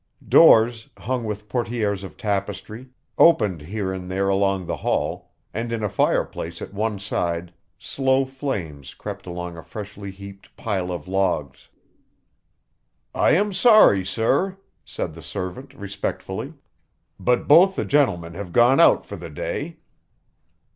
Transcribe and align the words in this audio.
Doors, 0.27 0.89
hung 0.97 1.25
with 1.25 1.47
portières 1.47 2.03
of 2.03 2.17
tapestry, 2.17 2.89
opened 3.19 3.61
here 3.61 3.93
and 3.93 4.09
there 4.09 4.29
along 4.29 4.65
the 4.65 4.77
hall, 4.77 5.29
and 5.53 5.71
in 5.71 5.83
a 5.83 5.89
fireplace 5.89 6.59
at 6.59 6.73
one 6.73 6.97
side 6.97 7.53
slow 7.77 8.25
flames 8.25 8.95
crept 8.95 9.27
along 9.27 9.57
a 9.57 9.63
freshly 9.63 10.09
heaped 10.09 10.57
pile 10.57 10.91
of 10.91 11.07
logs. 11.07 11.69
"I 13.13 13.33
am 13.35 13.53
sorry, 13.53 14.03
sir," 14.03 14.57
said 14.83 15.13
the 15.13 15.21
servant, 15.21 15.71
respectfully, 15.75 16.55
"but 17.19 17.47
both 17.47 17.75
the 17.75 17.85
gentlemen 17.85 18.33
have 18.33 18.51
gone 18.53 18.79
out 18.79 19.05
for 19.05 19.17
the 19.17 19.29
day." 19.29 19.77